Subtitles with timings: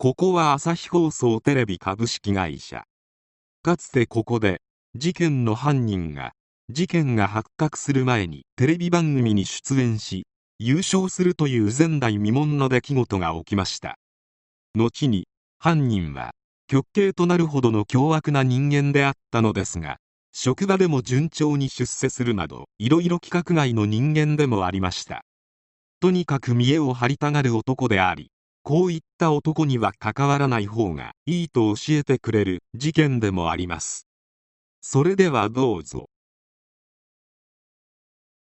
[0.00, 2.84] ここは朝日放送テレビ株式会社。
[3.64, 4.60] かつてここで
[4.94, 6.34] 事件の犯人が
[6.70, 10.28] 事件が発覚する前にテレビ番組に出演し
[10.60, 13.98] 優勝するという前代未聞の出来事が起きました。
[14.76, 15.26] 後に
[15.58, 16.30] 犯人は
[16.68, 19.96] 極刑となるほどの凶悪な人間であったのですが
[20.30, 25.24] 職場でも順調に出世するなどいろいろ規格外の人間でもありました。
[25.98, 28.30] とにかく見栄を張りたがる男であり
[28.68, 34.06] こういった男には関わらない方がいいと教えてくれる事件でもあります。
[34.82, 36.10] それではどうぞ。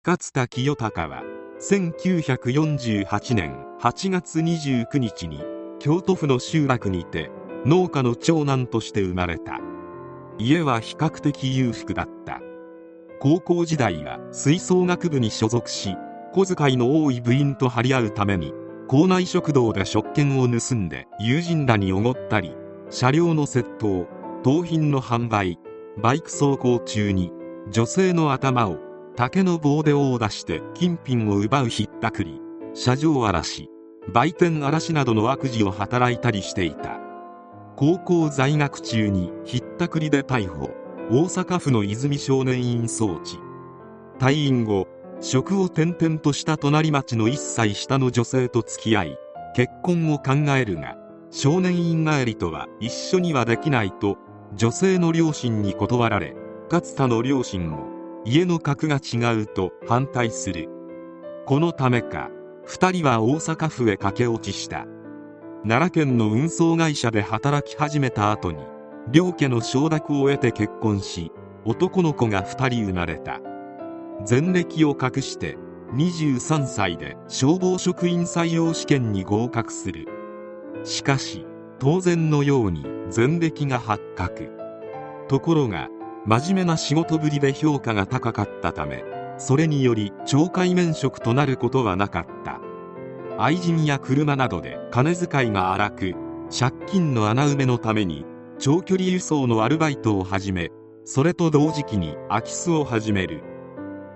[0.03, 1.21] 勝田清隆は
[1.59, 5.43] 1948年8月29日に
[5.77, 7.29] 京都府の集落にて
[7.63, 9.59] 農家の長男として生まれた。
[10.39, 12.41] 家は比較的裕福だった。
[13.19, 15.95] 高校時代は吹奏楽部に所属し
[16.33, 18.55] 小遣いの多い部員と張り合うために
[18.87, 22.55] 校内食堂で食券を盗んで友人らにおごったり
[22.89, 24.07] 車両の窃盗
[24.43, 25.59] 盗品の販売
[25.97, 27.31] バイク走行中に
[27.71, 28.77] 女性の頭を
[29.15, 32.39] 竹の棒で殴打して金品を奪うひったくり
[32.73, 33.69] 車上荒らし
[34.13, 36.99] 売店荒らしなどの悪事を働いたりしていた。
[37.75, 40.69] 高校在学中にひったくりで逮捕。
[41.11, 43.37] 大阪府の泉少年院送致
[44.17, 44.87] 退院後
[45.21, 49.17] 職を転々とした隣町の1歳下の女性と付き合い
[49.55, 50.97] 結婚を考えるが
[51.31, 54.17] 少年院帰りとは一緒にはできないと
[54.55, 56.35] 女性の両親に断られ
[56.71, 57.87] 勝田の両親も
[58.25, 60.67] 家の格が違うと反対する。
[61.45, 62.31] このためか
[62.67, 64.85] 2人は大阪府へ駆け落ちした。
[65.61, 68.65] 奈良県の運送会社で働き始めた後に
[69.11, 71.31] 両家の承諾を得て結婚し
[71.65, 73.39] 男の子が2人生まれた。
[74.27, 75.57] 前歴を隠して
[75.93, 80.07] 23歳で消防職員採用試験に合格する。
[80.83, 81.45] しかし
[81.79, 84.49] 当然のように前歴が発覚。
[85.27, 85.89] ところが
[86.25, 89.03] 真面目な仕事ぶりで評価が高かったため
[89.37, 92.61] それにより懲戒免職となることはなかった。
[93.37, 96.13] 愛人や車などで金遣いが荒く
[96.57, 98.25] 借金の穴埋めのために
[98.59, 100.71] 長距離輸送のアルバイトを始め
[101.03, 103.54] それと同時期に空き巣を始める。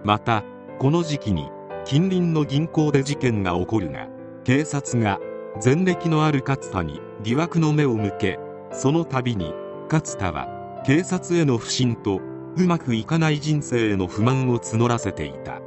[0.03, 0.43] また
[0.79, 1.49] この時期に
[1.85, 4.07] 近隣の銀行で事件が起こるが
[4.43, 5.19] 警察が
[5.63, 8.39] 前歴のある勝田に疑惑の目を向け
[8.71, 9.53] その度に
[9.91, 10.47] 勝田は
[10.85, 12.21] 警察への不信と
[12.55, 15.61] うまくいかない人生への不満を募らせていた。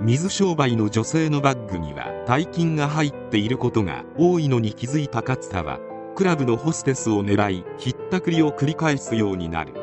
[0.00, 5.78] 水商売の女性のバッグには大金が入っていることが多いのに気づいた勝田は
[6.14, 9.74] クラブのホステスを狙いひったくりを繰り返すようになる。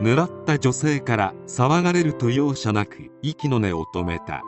[0.00, 4.42] 狙った女性から騒がれると容赦なく息の根を止めた。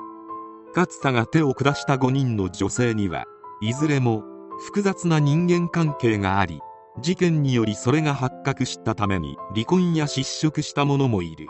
[0.75, 3.25] 勝田が手を下した5人の女性には
[3.61, 4.23] いずれも
[4.67, 6.61] 複雑な人間関係があり
[7.01, 11.47] 事件によりそれが発覚したために離婚や失職した者もいる。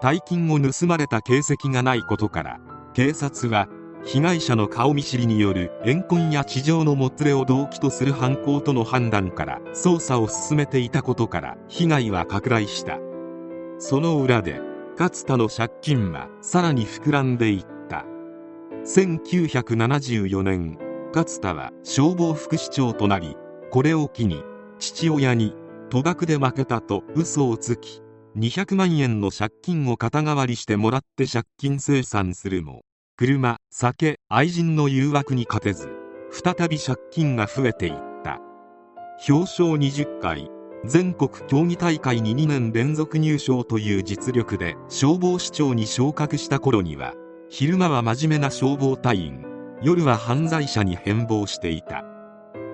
[0.00, 2.60] 大金を盗まれた形跡がないことから
[2.94, 3.68] 警察は
[4.04, 12.98] 被害者の顔見知りによる怨恨や地上のもつれを動機とする犯行との判断から捜査を進めていたことから被害は拡大した。
[13.80, 14.60] その裏で
[14.98, 18.04] 勝田の借金はさらに膨らんでいった。
[18.84, 20.78] 1974年
[21.14, 23.36] 勝田は消防副市長となり
[23.70, 24.44] これを機に
[24.78, 25.54] 父親に
[25.90, 28.02] 賭博で負けたと嘘をつき
[28.36, 32.82] 200万円の借金を肩代わりしてもらって借金清算するも
[33.16, 35.88] 車酒愛人の誘惑に勝てず
[36.30, 38.40] 再び借金が増えていった。
[39.28, 40.50] 表彰20回
[40.84, 47.14] 全国競技大会に2年連続入賞という実力で消防士長に昇格した頃には
[47.48, 49.44] 昼間は真面目な消防隊員
[49.82, 52.04] 夜は犯罪者に変貌していた。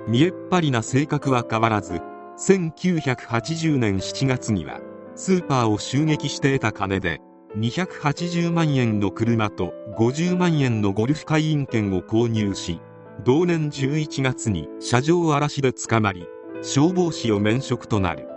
[0.09, 2.01] 見えっ張りな性格は変わらず
[2.39, 4.81] 1980年7月には
[5.17, 7.21] スーパーを襲撃して得た金で
[7.57, 12.81] 280万円の車と50万円のゴルフ会員権を購入し
[13.25, 16.29] 同年11月に車上荒らしで捕まり
[16.63, 18.29] 消防士を免職となる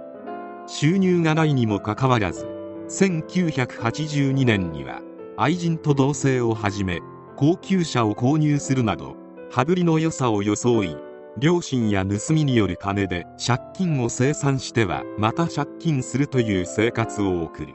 [0.68, 2.48] 収入がないにもかかわらず
[2.90, 5.02] 1982年には
[5.38, 7.00] 愛人と同棲を始め
[7.36, 9.16] 高級車を購入するなど
[9.52, 10.96] 羽振りの良さを装い
[11.38, 17.74] 両親や盗みによる金で借金を清算してはまた借金するという生活を送る。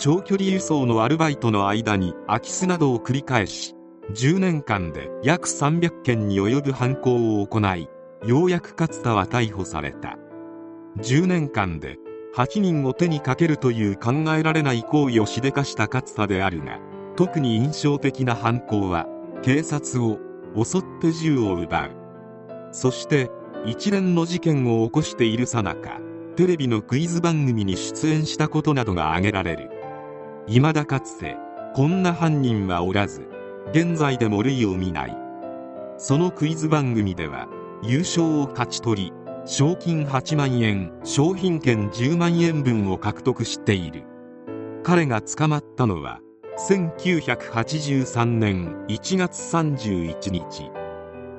[0.00, 3.74] 長距離輸送のアルバイトの間に空き巣などを繰り返し
[4.14, 7.86] 10年間で約300件に及ぶ犯行を行い
[8.24, 10.18] ようやく勝田は逮捕された。
[10.98, 11.98] 10年間で
[12.34, 16.78] 8人を手にかけるという考えられない行為をしでかした勝田であるが
[17.16, 19.06] 特に印象的な犯行は
[19.42, 20.18] 警察を
[20.54, 21.90] 襲って銃を奪う。
[22.72, 23.30] そして
[23.64, 26.00] 一連の事件を起こしているさなか
[26.36, 29.70] テレビのクイズ番組に出演したことなどが挙げられる。
[30.46, 31.36] 未だかつて
[31.74, 33.28] こんな犯人はおらず
[33.72, 35.16] 現在でも類を見ない。
[35.96, 37.48] そのクイズ番組では
[37.82, 39.12] 優勝を勝ち取り
[39.46, 44.04] 賞金8万円商品券10万円分を獲得している。
[44.82, 46.20] 彼が捕まったのは
[46.68, 50.70] 1983年1月31日。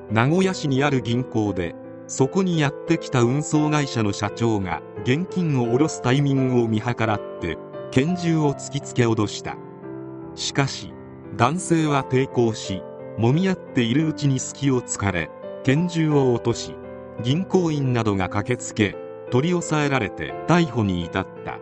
[0.10, 1.76] 名古屋市にある銀行で
[2.08, 7.58] そこにやってきた運送会社の社長が現金を下ろすタイミングを見計らって
[7.92, 9.58] 拳銃を突きつけ脅した。
[10.36, 10.94] しかし
[11.38, 12.82] 男性は抵抗し
[13.18, 15.30] 揉み合っているうちに隙を突かれ
[15.64, 16.76] 拳銃を落とし
[17.24, 18.96] 銀行員などが駆けつけ
[19.32, 21.60] 取り押さえられて逮捕に至った。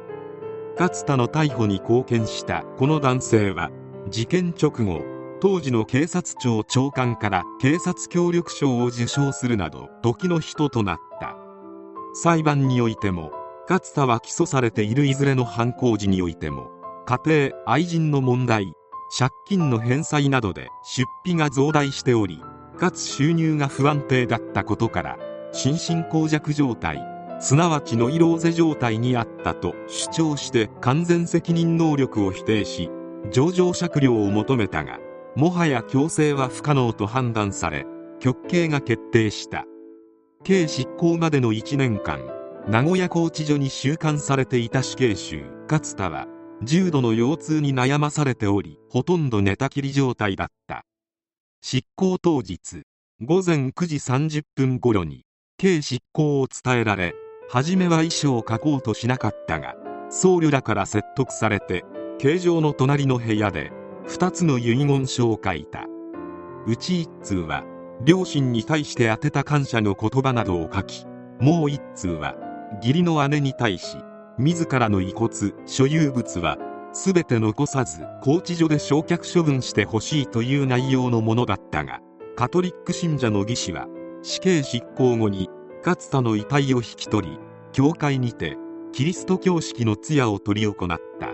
[0.80, 3.70] 勝田の逮捕に貢献したこの男性は
[4.10, 5.02] 事件直後
[5.42, 11.36] 当時の警察庁長官から警察協力賞を受賞するなど時の人となった。
[12.14, 13.32] 裁判においても
[13.70, 16.72] 勝田は起訴されているいずれの犯行時においても
[17.06, 18.74] 家庭愛人の問題
[19.18, 22.42] 借金の返済などで出費が増大しており
[22.80, 25.18] かつ収入が不安定だったことから
[25.52, 27.04] 心神耗弱状態
[27.40, 32.90] すなわちノイローゼ状態にあったと主張して完全責任能力を否定し
[33.32, 35.00] 上場酌量を求めたが
[35.36, 37.86] もはや強制は不可能と判断され
[38.20, 39.64] 極刑が決定した。
[40.44, 42.20] 刑執行までの1年間
[42.68, 46.28] 名古屋拘置所に収監されていた死刑囚勝田は
[46.62, 50.86] 重度の腰痛に悩まされておりほとんど寝たきり状態だった。
[51.62, 52.84] 執行当日
[53.22, 55.26] 午前9時30分頃に
[55.58, 57.14] 刑執行を伝えられ
[57.50, 59.76] 初めは遺書を書こうとしなかったが
[60.10, 61.84] 僧侶らから説得されて
[62.18, 63.72] 形状の隣の部屋で
[64.08, 65.86] 2つの遺言書を書いた。
[66.66, 67.64] うち1通は
[68.06, 71.06] 両親に対して宛てた感謝の言葉などを書き
[71.40, 72.36] もう1通は
[72.82, 73.98] 義理の姉に対し
[74.38, 76.58] 自らの遺骨所有物は
[76.94, 82.00] 全て残さず拘置所で焼却処分してほしいという内容のものだったが
[82.36, 83.88] カトリック信者の義士は
[84.22, 85.50] 死刑執行後に
[85.86, 87.40] 勝田の遺体を引き取り
[87.72, 88.58] 教会にて
[88.92, 90.76] キリスト教式の通夜を執り行っ
[91.20, 91.30] た。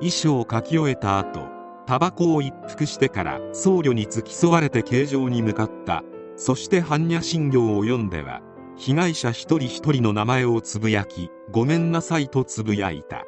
[0.00, 1.48] 遺書を書き終えた後
[1.86, 6.02] タバコを一服してから僧侶に付き添われて形状に向かった。
[6.36, 8.42] そして般若心経を読んでは
[8.76, 13.24] 被害者一人一人の名前をつぶやきごめんなさいとつぶやいた。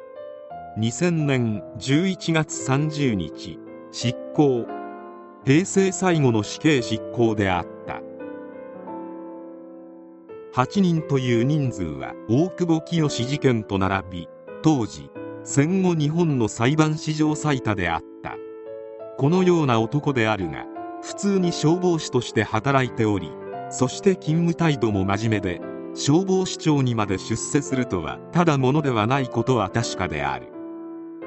[0.79, 3.59] 2000年11月30日
[3.91, 4.65] 執行。
[5.43, 8.01] 平成最後の死刑執行であった。
[10.53, 14.27] 8人という人数は大久保清事件と並び
[14.63, 15.11] 当時
[15.43, 18.37] 戦後日本の裁判史上最多であった。
[19.17, 20.65] このような男であるが
[21.01, 23.33] 普通に消防士として働いており
[23.69, 25.59] そして勤務態度も真面目で
[25.93, 30.58] 消防士長にまで出世するとはただものではないことは確かである。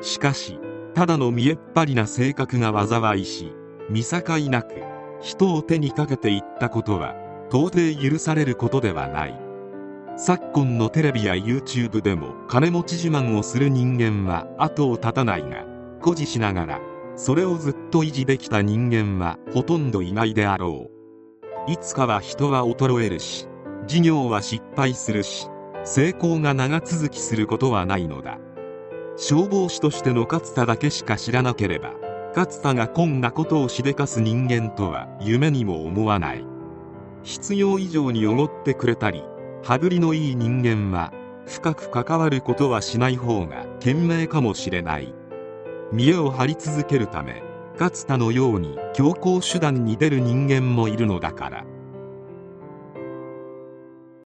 [0.02, 0.58] しかし
[0.94, 3.52] ただの見えっ張りな性格が災いし
[3.88, 4.74] 見境なく
[5.20, 7.14] 人を手にかけていったことは
[7.48, 9.38] 到底許されることではない。
[10.16, 15.64] 昨今のテレビや YouTube でも金持ち自慢をする人間は後を絶たないが
[16.00, 16.80] 誇示しながら
[17.16, 20.90] それをずっと維持できた人間はほとんどいないであろ
[21.68, 21.70] う。
[21.70, 23.48] いつかは人は衰えるし
[23.86, 25.48] 事業は失敗するし
[25.84, 28.38] 成功が長続きすることはないのだ。
[29.16, 31.92] 消防士としての勝田だけしか知らなければ
[32.34, 36.44] 勝田がこんなことをしでかす人間とは夢にも思わない。
[37.22, 39.22] 必要以上におごってくれたり
[39.62, 41.12] 羽振りのいい人間は
[41.46, 45.14] 深く関わることはしない方が賢明かもしれない。
[45.92, 47.42] 見栄を張り続けるため
[47.78, 51.64] 勝田のように強硬手段に出る人間もいるのだから。